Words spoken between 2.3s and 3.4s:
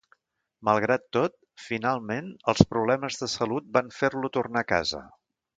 els problemes de